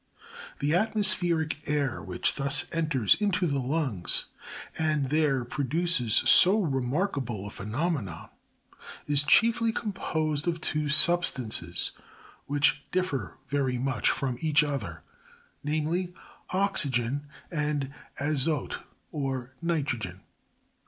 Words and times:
22. 0.57 0.65
The 0.65 0.77
atmospheric 0.79 1.61
air 1.69 2.01
which 2.01 2.33
thus 2.33 2.65
enters 2.71 3.13
into 3.21 3.45
the 3.45 3.59
lungs, 3.59 4.25
and 4.75 5.09
there 5.11 5.45
produces 5.45 6.23
so 6.27 6.59
remarkable 6.59 7.45
a 7.45 7.51
phenomenon, 7.51 8.29
is 9.05 9.21
chiefly 9.23 9.71
composed 9.71 10.47
of 10.47 10.59
two 10.59 10.89
substances 10.89 11.91
which 12.47 12.83
differ 12.91 13.37
very 13.47 13.77
much 13.77 14.09
from 14.09 14.39
each 14.41 14.63
other; 14.63 15.03
namely 15.63 16.15
oxygen, 16.49 17.27
and 17.51 17.93
azote 18.19 18.79
or 19.11 19.53
nitrogen. 19.61 20.21